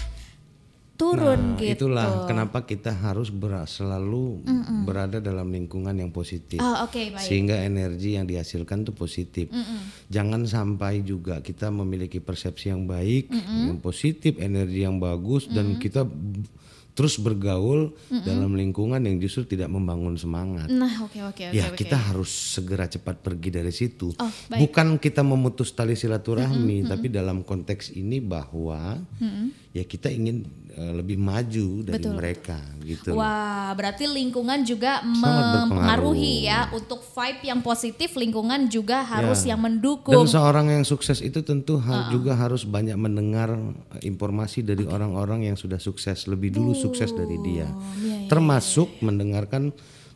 turun 0.99 1.55
Nah, 1.55 1.57
gitu. 1.57 1.87
itulah 1.87 2.27
kenapa 2.27 2.61
kita 2.61 2.91
harus 2.91 3.31
ber- 3.31 3.63
selalu 3.63 4.43
berada 4.83 5.17
dalam 5.17 5.47
lingkungan 5.47 5.95
yang 5.95 6.11
positif. 6.11 6.59
Oh, 6.59 6.83
oke 6.83 7.15
baik. 7.15 7.23
Sehingga 7.23 7.55
energi 7.55 8.19
yang 8.19 8.27
dihasilkan 8.27 8.83
tuh 8.83 8.91
positif. 8.91 9.47
Jangan 10.11 10.43
sampai 10.43 10.99
juga 11.01 11.39
kita 11.39 11.71
memiliki 11.71 12.19
persepsi 12.19 12.67
yang 12.67 12.83
baik, 12.83 13.31
yang 13.31 13.79
positif, 13.79 14.35
energi 14.37 14.83
yang 14.83 14.99
bagus 14.99 15.47
dan 15.47 15.79
kita 15.79 16.03
terus 16.99 17.15
bergaul 17.15 17.95
dalam 18.11 18.51
lingkungan 18.51 18.99
yang 18.99 19.15
justru 19.17 19.47
tidak 19.47 19.71
membangun 19.71 20.19
semangat. 20.19 20.67
Nah 20.67 20.99
oke 20.99 21.15
oke 21.23 21.43
oke. 21.47 21.55
Ya 21.55 21.71
oke. 21.71 21.79
kita 21.79 21.95
harus 21.95 22.27
segera 22.27 22.85
cepat 22.85 23.23
pergi 23.23 23.49
dari 23.49 23.71
situ. 23.71 24.11
Oh, 24.13 24.27
baik. 24.51 24.59
Bukan 24.59 24.99
kita 24.99 25.23
memutus 25.23 25.71
tali 25.71 25.95
silaturahmi, 25.95 26.83
tapi 26.83 27.07
dalam 27.07 27.39
konteks 27.41 27.95
ini 27.95 28.19
bahwa 28.19 28.99
ya 29.69 29.85
kita 29.85 30.09
ingin 30.09 30.43
eh, 30.71 30.93
lebih 30.93 31.15
maju 31.15 31.85
dari 31.85 32.03
mereka 32.03 32.57
gitu. 32.81 33.13
loh. 33.13 33.21
Wah, 33.21 33.69
berarti 33.71 34.03
lingkungan 34.03 34.65
juga 34.65 34.99
Sangat 34.99 35.45
mempengaruhi 35.63 36.43
ya 36.43 36.67
untuk 36.71 36.99
vibe 37.05 37.41
yang 37.45 37.61
positif 37.61 38.11
lingkungan 38.13 38.67
juga 38.67 39.05
harus 39.05 39.39
Ya. 39.39 39.53
yang 39.53 39.61
Dan 39.61 39.77
mendukung. 39.77 40.25
seorang 40.25 40.67
yang 40.67 40.83
sukses 40.83 41.21
itu 41.21 41.39
tentu 41.41 41.77
ha- 41.77 42.09
juga 42.09 42.33
harus 42.33 42.65
banyak 42.65 42.97
mendengar 42.97 43.53
eh, 43.93 44.01
informasi 44.03 44.61
dari 44.61 44.83
orang-orang 44.83 45.45
yang 45.45 45.55
sudah 45.55 45.77
sukses 45.77 46.25
lebih 46.25 46.49
dulu 46.51 46.73
sukses 46.89 47.13
dari 47.13 47.37
dia. 47.45 47.69
iya, 48.01 48.25
Termasuk 48.25 48.99
mendengarkan 48.99 49.69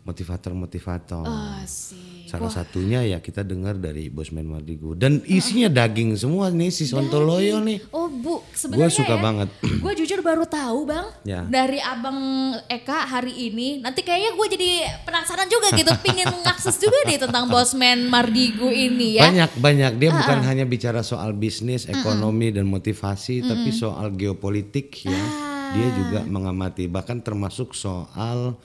motivator-motivator. 0.04 1.24
Asik. 1.62 2.28
Salah 2.28 2.50
satunya 2.50 3.06
ya 3.06 3.22
kita 3.22 3.46
dengar 3.46 3.78
dari 3.78 4.10
Bosman 4.10 4.50
Mardigu 4.50 4.98
dan 4.98 5.22
isinya 5.24 5.70
daging 5.70 6.18
semua 6.18 6.50
nih 6.50 6.74
si 6.74 6.90
Sontoloyo 6.90 7.62
nih. 7.62 7.78
Oh 7.94 8.10
bu, 8.10 8.42
sebenarnya 8.52 8.90
suka 8.90 9.16
ya, 9.16 9.22
banget. 9.22 9.50
Gue 9.84 9.94
jujur 9.94 10.20
baru 10.20 10.44
tahu 10.44 10.90
bang 10.90 11.06
Ya. 11.24 11.46
dari 11.46 11.78
abang 11.78 12.18
Eka 12.66 13.06
hari 13.06 13.54
ini. 13.54 13.80
Nanti 13.80 14.02
kayaknya 14.02 14.34
gue 14.34 14.48
jadi 14.50 14.72
penasaran 15.06 15.46
juga 15.46 15.72
gitu, 15.78 15.94
pingin 16.06 16.26
mengakses 16.34 16.76
juga 16.82 17.06
nih 17.06 17.22
tentang 17.22 17.48
Bosman 17.48 18.10
Mardigu 18.10 18.68
ini 18.68 19.22
ya. 19.22 19.30
Banyak 19.30 19.52
banyak 19.62 19.92
dia 20.02 20.10
bukan 20.10 20.40
hanya 20.42 20.66
bicara 20.66 21.06
soal 21.06 21.32
bisnis, 21.32 21.86
ekonomi 21.86 22.50
dan 22.50 22.66
motivasi 22.66 23.46
tapi 23.46 23.70
soal 23.72 24.10
geopolitik 24.12 25.06
ya. 25.06 25.53
Dia 25.74 25.88
juga 25.98 26.20
mengamati 26.26 26.86
bahkan 26.88 27.20
termasuk 27.20 27.74
soal 27.74 28.56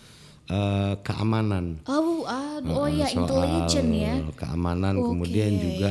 eh, 0.48 0.94
keamanan. 1.04 1.80
Oh, 1.88 2.24
ah, 2.24 2.60
oh 2.64 2.86
Eh, 2.88 3.04
ya 3.04 3.06
soal 3.08 3.24
intelligent 3.24 3.90
ya. 3.92 4.14
keamanan 4.36 4.96
kemudian 4.96 5.52
juga 5.56 5.90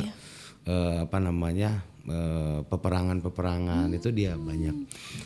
eh, 0.66 0.96
apa 1.06 1.18
namanya 1.22 1.86
eh, 2.08 2.60
peperangan-peperangan 2.66 3.88
itu 3.94 4.10
dia 4.10 4.34
banyak. 4.40 4.76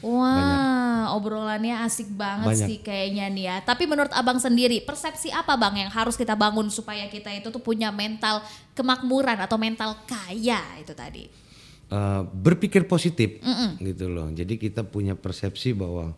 Wah, 0.03 1.13
obrolannya 1.15 1.86
asik 1.86 2.12
banget 2.13 2.57
Banyak. 2.57 2.67
sih 2.67 2.77
kayaknya 2.81 3.25
nih 3.31 3.45
ya. 3.48 3.55
Tapi 3.63 3.86
menurut 3.86 4.12
abang 4.12 4.38
sendiri, 4.41 4.81
persepsi 4.83 5.29
apa 5.31 5.55
bang 5.55 5.88
yang 5.88 5.91
harus 5.93 6.17
kita 6.17 6.33
bangun 6.33 6.67
supaya 6.74 7.07
kita 7.07 7.29
itu 7.31 7.53
tuh 7.53 7.62
punya 7.62 7.89
mental 7.93 8.41
kemakmuran 8.74 9.38
atau 9.41 9.57
mental 9.62 9.95
kaya 10.10 10.62
itu 10.81 10.93
tadi? 10.98 11.50
Uh, 11.91 12.24
berpikir 12.25 12.88
positif 12.88 13.43
gitu 13.83 14.07
loh. 14.07 14.31
Jadi 14.31 14.57
kita 14.57 14.88
punya 14.88 15.13
persepsi 15.13 15.75
bahwa 15.75 16.15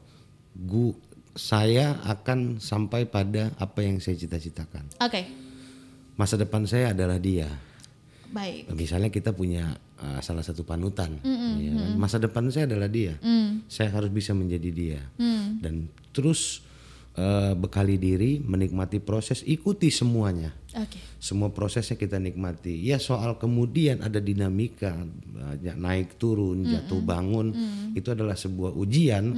gu 0.53 0.93
saya 1.33 1.97
akan 2.05 2.61
sampai 2.61 3.09
pada 3.09 3.51
apa 3.57 3.81
yang 3.81 3.97
saya 3.97 4.13
cita-citakan. 4.15 4.85
Oke. 5.01 5.25
Masa 6.13 6.37
depan 6.37 6.69
saya 6.69 6.93
adalah 6.93 7.17
dia. 7.17 7.49
Baik. 8.29 8.69
Misalnya 8.73 9.09
kita 9.09 9.33
punya 9.33 9.77
uh, 10.01 10.21
salah 10.21 10.41
satu 10.41 10.65
panutan, 10.65 11.21
ya 11.57 11.73
kan? 11.73 11.93
masa 11.97 12.17
depan 12.17 12.49
saya 12.49 12.65
adalah 12.69 12.89
dia. 12.89 13.17
Saya 13.69 13.93
harus 13.93 14.09
bisa 14.13 14.33
menjadi 14.33 14.69
dia 14.69 15.01
dan 15.63 15.87
terus 16.13 16.61
uh, 17.17 17.53
bekali 17.57 17.95
diri, 17.97 18.41
menikmati 18.41 18.97
proses, 19.01 19.45
ikuti 19.45 19.89
semuanya. 19.93 20.53
Oke. 20.73 20.97
Semua 21.21 21.53
prosesnya 21.53 21.95
kita 21.95 22.17
nikmati. 22.17 22.81
Ya 22.81 22.97
soal 22.97 23.37
kemudian 23.37 24.01
ada 24.01 24.17
dinamika, 24.17 24.93
banyak 25.33 25.77
naik 25.77 26.17
turun, 26.17 26.65
jatuh 26.65 27.01
bangun, 27.01 27.53
itu 27.93 28.09
adalah 28.09 28.33
sebuah 28.33 28.73
ujian 28.73 29.31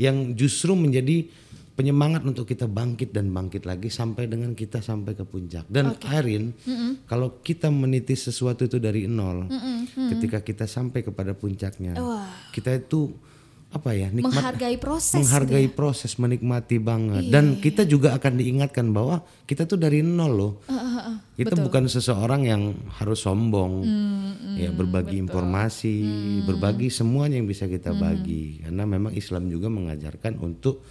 yang 0.00 0.32
justru 0.32 0.72
menjadi 0.72 1.28
penyemangat 1.76 2.28
untuk 2.28 2.44
kita 2.44 2.68
bangkit 2.68 3.08
dan 3.12 3.32
bangkit 3.32 3.64
lagi 3.64 3.88
sampai 3.88 4.28
dengan 4.28 4.52
kita 4.52 4.84
sampai 4.84 5.16
ke 5.16 5.24
puncak. 5.24 5.64
Dan 5.68 5.96
Airin, 6.08 6.52
kalau 7.08 7.40
kita 7.40 7.72
meniti 7.72 8.16
sesuatu 8.16 8.68
itu 8.68 8.76
dari 8.76 9.08
nol, 9.08 9.48
ketika 10.16 10.40
kita 10.44 10.64
sampai 10.64 11.04
kepada 11.04 11.36
puncaknya, 11.36 11.96
kita 12.52 12.84
itu 12.84 13.12
apa 13.70 13.94
ya 13.94 14.10
nikmat 14.10 14.34
Menghargai 14.34 14.76
proses. 14.76 15.14
gitu 15.14 15.22
menghargai 15.22 15.66
ya. 15.66 15.72
proses 15.72 16.12
menikmati 16.14 16.76
banget. 16.76 17.30
Dan 17.30 17.56
kita 17.56 17.86
juga 17.86 18.18
akan 18.18 18.32
diingatkan 18.34 18.90
bahwa 18.90 19.22
kita 19.46 19.62
tuh 19.62 19.78
dari 19.78 20.02
nol 20.02 20.32
loh. 20.34 20.52
Kita 21.32 21.54
bukan 21.54 21.86
seseorang 21.86 22.44
yang 22.44 22.62
harus 22.98 23.22
sombong. 23.22 23.72
Hmm, 23.80 24.58
ya 24.58 24.68
berbagi 24.70 25.16
informasi 25.16 25.94
berbagi 26.44 26.90
semuanya 26.90 27.38
yang 27.38 27.46
bisa 27.46 27.64
kita 27.64 27.90
Hmm. 27.90 28.02
bagi. 28.02 28.58
Karena 28.60 28.82
memang 28.84 29.12
Islam 29.12 29.46
juga 29.46 29.66
mengajarkan 29.66 30.36
untuk 30.36 30.82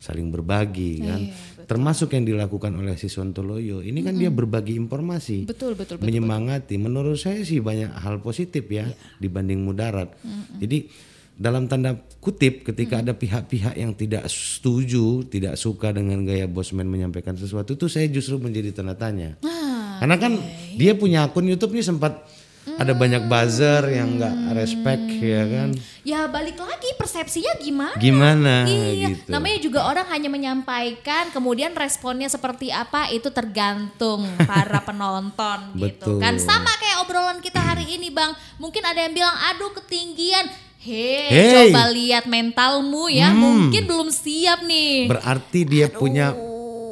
saling 0.00 0.28
berbagi 0.28 1.00
kan? 1.00 1.20
Iya, 1.22 1.64
termasuk 1.64 2.12
yang 2.12 2.24
dilakukan 2.24 2.72
oleh 2.72 2.92
si 2.94 3.06
Sontoloyo. 3.06 3.80
Ini 3.80 4.00
kan 4.00 4.16
dia 4.16 4.28
berbagi 4.28 4.74
informasi 4.74 5.44
Betul, 5.44 5.72
betul, 5.74 5.96
betul. 5.96 6.04
menyemangati. 6.04 6.76
Menurut 6.76 7.16
saya 7.16 7.40
sih 7.40 7.60
banyak 7.60 7.92
hal 7.94 8.18
positif 8.18 8.64
ya 8.66 8.88
dibanding 9.16 9.60
mudarat. 9.60 10.08
Jadi 10.56 10.88
dalam 11.34 11.66
tanda 11.66 11.98
kutip 12.22 12.62
ketika 12.62 13.02
ada 13.02 13.10
pihak-pihak 13.10 13.74
yang 13.74 13.90
tidak 13.92 14.30
setuju, 14.30 15.26
tidak 15.26 15.58
suka 15.58 15.90
dengan 15.90 16.22
gaya 16.22 16.46
Bosman 16.46 16.86
menyampaikan 16.86 17.34
sesuatu 17.34 17.74
itu 17.74 17.90
saya 17.90 18.06
justru 18.06 18.38
menjadi 18.38 18.70
tanda 18.70 18.94
tanya. 18.94 19.34
Karena 19.98 20.16
kan 20.18 20.38
dia 20.74 20.94
punya 20.94 21.26
akun 21.26 21.46
YouTube 21.46 21.74
nih 21.74 21.86
sempat 21.86 22.22
ada 22.64 22.96
banyak 22.96 23.28
buzzer 23.28 23.92
yang 23.92 24.16
nggak 24.16 24.56
respect 24.56 25.04
ya 25.20 25.44
kan. 25.44 25.68
Ya 26.00 26.24
balik 26.24 26.56
lagi 26.56 26.96
persepsinya 26.96 27.60
gimana? 27.60 27.96
Gimana 28.00 28.54
Iya, 28.64 29.12
gitu. 29.12 29.28
namanya 29.28 29.58
juga 29.60 29.80
orang 29.84 30.08
hanya 30.08 30.32
menyampaikan, 30.32 31.28
kemudian 31.28 31.76
responnya 31.76 32.26
seperti 32.32 32.72
apa 32.72 33.12
itu 33.12 33.28
tergantung 33.28 34.24
para 34.48 34.80
penonton 34.88 35.76
gitu 35.76 36.16
Betul. 36.16 36.24
kan. 36.24 36.40
Sama 36.40 36.72
kayak 36.80 37.04
obrolan 37.04 37.38
kita 37.44 37.60
hari 37.60 37.84
ini 38.00 38.08
bang, 38.08 38.32
mungkin 38.56 38.80
ada 38.80 38.96
yang 38.96 39.12
bilang, 39.12 39.36
aduh 39.52 39.70
ketinggian. 39.84 40.48
Hei, 40.84 41.32
Hey. 41.32 41.40
Hmm. 41.40 41.72
coba 41.72 41.88
lihat 41.96 42.28
mentalmu 42.28 43.08
ya, 43.08 43.32
mungkin 43.32 43.88
belum 43.88 44.12
siap 44.12 44.68
nih. 44.68 45.08
Berarti 45.08 45.64
dia 45.64 45.88
punya 45.88 46.36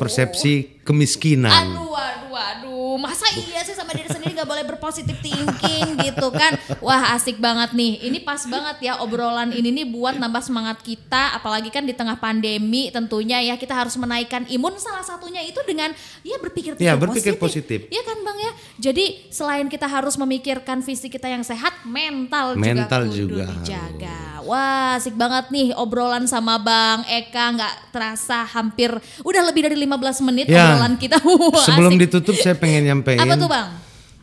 persepsi 0.00 0.80
kemiskinan. 0.80 1.52
Aduh, 1.52 1.92
aduh, 1.92 2.32
aduh. 2.32 2.61
Masa 2.96 3.26
iya 3.34 3.66
sih 3.66 3.74
sama 3.74 3.92
diri 3.92 4.08
sendiri 4.08 4.38
gak 4.38 4.48
boleh 4.48 4.64
berpositif 4.64 5.18
thinking 5.18 5.98
gitu 5.98 6.28
kan. 6.30 6.54
Wah 6.78 7.18
asik 7.18 7.42
banget 7.42 7.74
nih. 7.74 8.06
Ini 8.06 8.22
pas 8.22 8.46
banget 8.46 8.92
ya 8.92 9.02
obrolan 9.02 9.50
ini 9.50 9.74
nih 9.82 9.86
buat 9.90 10.16
nambah 10.16 10.42
semangat 10.46 10.78
kita. 10.86 11.34
Apalagi 11.34 11.68
kan 11.68 11.82
di 11.82 11.92
tengah 11.92 12.16
pandemi 12.16 12.88
tentunya 12.94 13.42
ya 13.42 13.58
kita 13.58 13.74
harus 13.74 13.98
menaikkan 13.98 14.46
imun. 14.46 14.78
Salah 14.78 15.02
satunya 15.02 15.42
itu 15.42 15.58
dengan 15.66 15.90
ya 16.22 16.38
berpikir 16.38 16.78
Ya, 16.80 16.96
berpikir 16.96 17.36
positif. 17.36 17.86
Iya 17.92 18.02
kan 18.06 18.18
bang 18.22 18.38
ya. 18.38 18.52
Jadi 18.90 19.28
selain 19.28 19.66
kita 19.68 19.84
harus 19.84 20.16
memikirkan 20.16 20.80
fisik 20.80 21.14
kita 21.14 21.28
yang 21.28 21.44
sehat, 21.44 21.84
mental, 21.84 22.56
Mental 22.56 23.10
juga 23.10 23.32
juga 23.32 23.44
dijaga. 23.48 24.21
Wah 24.42 24.96
asik 24.96 25.14
banget 25.14 25.48
nih 25.48 25.72
obrolan 25.74 26.26
sama 26.26 26.58
bang 26.58 27.02
Eka. 27.06 27.44
Nggak 27.54 27.74
terasa 27.90 28.44
hampir 28.44 28.90
udah 29.22 29.42
lebih 29.46 29.66
dari 29.66 29.76
15 29.78 30.26
menit 30.26 30.46
Ya, 30.46 30.74
obrolan 30.74 30.94
kita. 30.96 31.18
Wah, 31.24 31.62
Sebelum 31.62 31.94
asik. 31.94 32.02
ditutup 32.06 32.34
saya 32.36 32.54
pengen 32.54 32.86
nyampein. 32.86 33.18
Apa 33.18 33.34
tuh 33.34 33.48
bang? 33.48 33.68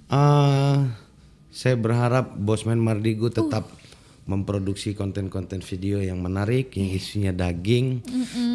Eh, 0.09 0.77
saya 1.49 1.75
berharap 1.75 2.33
Bosman 2.33 2.77
Mardigu 2.77 3.27
Uh. 3.27 3.33
tetap 3.33 3.65
memproduksi 4.25 4.93
konten-konten 4.93 5.57
video 5.59 5.97
yang 5.97 6.21
menarik, 6.21 6.77
yang 6.77 6.93
isinya 6.93 7.33
daging. 7.33 8.05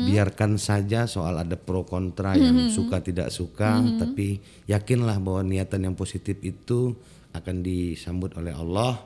Biarkan 0.07 0.55
saja 0.55 1.11
soal 1.11 1.35
ada 1.35 1.59
pro 1.59 1.83
kontra 1.83 2.38
yang 2.38 2.70
suka 2.70 3.03
tidak 3.03 3.35
suka, 3.35 3.83
tapi 3.98 4.38
yakinlah 4.70 5.18
bahwa 5.18 5.42
niatan 5.42 5.90
yang 5.90 5.98
positif 5.98 6.38
itu 6.40 6.94
akan 7.35 7.66
disambut 7.66 8.38
oleh 8.38 8.55
Allah, 8.55 9.03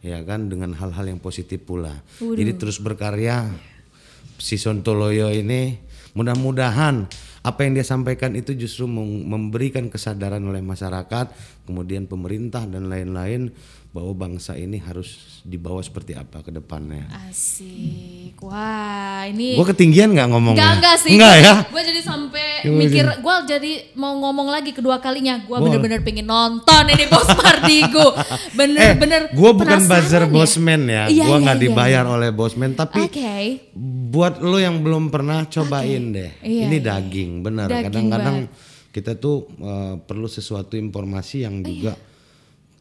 ya 0.00 0.20
kan 0.24 0.48
dengan 0.48 0.72
hal-hal 0.76 1.16
yang 1.16 1.20
positif 1.20 1.64
pula. 1.64 2.00
Jadi 2.20 2.52
terus 2.56 2.80
berkarya. 2.80 3.48
Si 4.40 4.56
Sontoloyo 4.56 5.28
ini 5.28 5.76
mudah-mudahan 6.16 7.04
apa 7.40 7.60
yang 7.64 7.72
dia 7.76 7.84
sampaikan 7.84 8.36
itu 8.36 8.52
justru 8.52 8.84
mem- 8.84 9.24
memberikan 9.28 9.88
kesadaran 9.88 10.40
oleh 10.44 10.60
masyarakat, 10.60 11.32
kemudian 11.64 12.04
pemerintah 12.04 12.64
dan 12.68 12.88
lain-lain 12.88 13.52
bahwa 13.90 14.14
bangsa 14.14 14.54
ini 14.54 14.78
harus 14.78 15.42
dibawa 15.42 15.82
seperti 15.82 16.14
apa 16.14 16.46
ke 16.46 16.54
depannya. 16.54 17.10
Asik. 17.26 18.38
Wah 18.38 19.26
ini. 19.26 19.58
Gue 19.58 19.66
ketinggian 19.66 20.14
nggak 20.14 20.30
ngomongnya? 20.30 20.62
Enggak 20.62 20.74
enggak 20.78 20.96
sih. 21.02 21.10
Enggak 21.18 21.34
ya? 21.42 21.54
Gue 21.66 21.82
jadi 21.82 22.00
sampai 22.06 22.46
mikir, 22.70 23.04
gue 23.18 23.34
jadi 23.50 23.72
mau 23.98 24.14
ngomong 24.22 24.46
lagi 24.46 24.70
kedua 24.70 25.02
kalinya. 25.02 25.42
Gue 25.42 25.58
bener-bener 25.58 26.06
pengen 26.06 26.30
nonton 26.30 26.84
ini 26.86 27.04
Bos 27.10 27.26
Mardigo. 27.42 28.14
Bener-bener. 28.54 29.20
Eh, 29.26 29.34
gue 29.34 29.50
bukan 29.58 29.80
buzzer 29.82 30.22
ya. 30.22 30.30
bosman 30.30 30.82
ya, 30.86 31.04
Iya, 31.10 31.24
gue 31.26 31.36
iya, 31.36 31.44
nggak 31.50 31.58
iya, 31.58 31.64
dibayar 31.66 32.04
oleh 32.06 32.30
bosman, 32.30 32.78
tapi 32.78 33.10
Oke. 33.10 33.74
buat 34.14 34.38
lo 34.38 34.62
yang 34.62 34.86
belum 34.86 35.10
pernah 35.10 35.50
cobain 35.50 36.14
deh. 36.14 36.30
Iya, 36.46 36.70
ini 36.70 36.78
iya. 36.78 36.86
daging, 36.94 37.30
benar. 37.42 37.66
Daging 37.66 37.86
Kadang-kadang 37.90 38.36
kita 38.94 39.18
tuh 39.18 39.50
eh, 39.58 39.94
perlu 39.98 40.30
sesuatu 40.30 40.78
informasi 40.78 41.42
yang 41.42 41.58
juga 41.66 41.98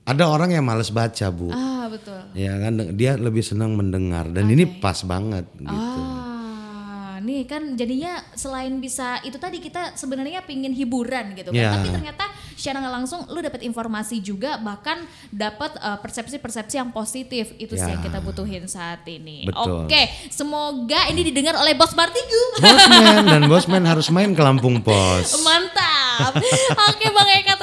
ada 0.09 0.23
orang 0.25 0.49
yang 0.51 0.65
males 0.65 0.89
baca 0.89 1.29
bu. 1.29 1.53
Ah 1.53 1.85
betul. 1.85 2.17
Ya 2.33 2.57
kan 2.57 2.73
dia 2.97 3.13
lebih 3.13 3.45
senang 3.45 3.77
mendengar 3.77 4.25
dan 4.27 4.49
ini 4.49 4.65
pas 4.81 4.97
banget 5.01 5.45
gitu. 5.53 6.01
Ah, 6.01 7.19
nih 7.19 7.45
kan 7.45 7.75
jadinya 7.75 8.17
selain 8.33 8.79
bisa 8.79 9.19
itu 9.21 9.35
tadi 9.35 9.59
kita 9.59 9.93
sebenarnya 9.93 10.41
pingin 10.41 10.71
hiburan 10.71 11.35
gitu 11.35 11.51
kan, 11.51 11.59
Ya. 11.59 11.75
tapi 11.75 11.91
ternyata 11.91 12.25
secara 12.55 12.79
nggak 12.79 12.95
langsung 12.95 13.19
lu 13.27 13.39
dapat 13.39 13.61
informasi 13.61 14.19
juga 14.19 14.55
bahkan 14.57 14.99
dapat 15.29 15.75
uh, 15.77 15.99
persepsi-persepsi 15.99 16.75
yang 16.75 16.89
positif 16.89 17.51
itu 17.55 17.71
sih 17.71 17.83
Ya. 17.83 17.93
yang 17.93 18.01
kita 18.01 18.19
butuhin 18.19 18.65
saat 18.65 19.03
ini. 19.05 19.45
Betul. 19.45 19.83
Oke, 19.83 20.01
semoga 20.27 21.05
ini 21.07 21.21
didengar 21.21 21.55
oleh 21.55 21.75
Bos 21.75 21.91
Martigu. 21.91 22.43
Bosman 22.57 23.23
dan 23.27 23.43
Bosman 23.45 23.83
harus 23.83 24.07
main 24.09 24.31
ke 24.31 24.39
Lampung 24.39 24.79
Pos. 24.79 25.35
Mantap. 25.45 26.33
Oke 26.87 27.07
Bang 27.11 27.29
Eka 27.35 27.58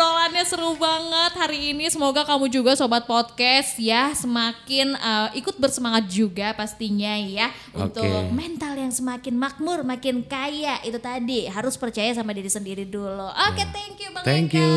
obrolannya 0.00 0.44
seru 0.48 0.72
banget 0.80 1.32
hari 1.36 1.76
ini. 1.76 1.84
Semoga 1.92 2.24
kamu 2.24 2.48
juga 2.48 2.72
sobat 2.72 3.04
podcast 3.04 3.76
ya 3.76 4.16
semakin 4.16 4.96
uh, 4.96 5.28
ikut 5.36 5.60
bersemangat 5.60 6.08
juga 6.08 6.56
pastinya 6.56 7.20
ya 7.20 7.52
untuk 7.76 8.08
Oke. 8.08 8.32
mental 8.32 8.80
yang 8.80 8.88
semakin 8.88 9.36
makmur, 9.36 9.84
makin 9.84 10.24
kaya 10.24 10.80
itu 10.88 10.96
tadi 10.96 11.44
harus 11.52 11.76
percaya 11.76 12.16
sama 12.16 12.32
diri 12.32 12.48
sendiri 12.48 12.88
dulu. 12.88 13.28
Oke, 13.52 13.60
thank 13.76 14.00
you 14.00 14.08
Bang 14.08 14.24
Thank 14.24 14.56
Eka. 14.56 14.64
you, 14.64 14.72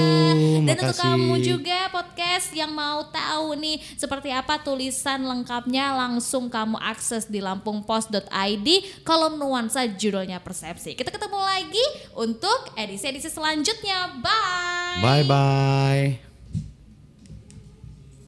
Dan 0.67 0.75
untuk 0.75 0.91
makasih. 0.91 1.03
kamu 1.07 1.35
juga 1.39 1.79
podcast 1.87 2.47
yang 2.51 2.75
mau 2.75 3.07
tahu 3.07 3.55
nih 3.55 3.79
seperti 3.95 4.27
apa 4.27 4.59
tulisan 4.59 5.23
lengkapnya 5.23 5.95
langsung 6.03 6.51
kamu 6.51 6.75
akses 6.83 7.31
di 7.31 7.39
lampungpost.id 7.39 8.67
kolom 9.07 9.39
nuansa 9.39 9.87
judulnya 9.87 10.43
persepsi. 10.43 10.99
Kita 10.99 11.15
ketemu 11.15 11.39
lagi 11.39 11.85
untuk 12.11 12.75
edisi-edisi 12.75 13.31
selanjutnya. 13.31 14.19
Bye. 14.19 14.99
Bye 15.13 15.21
bye. 15.21 16.32